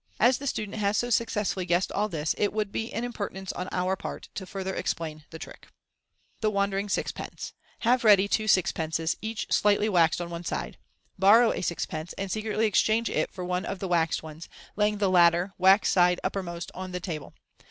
[0.19, 3.69] As the student has so successfully guessed all this, it would be an impertinence on
[3.71, 5.67] our part to further explain the trick.
[6.41, 7.53] Thb Wandering Sixpence.—
[7.87, 10.79] Have ready two sixpences, each slightly waxed on one side.
[11.19, 15.07] Borrow a sixpence, and secretly exchange it for one of the waxed ones, laying the
[15.07, 17.35] latter, waxed side uppermost, on the table.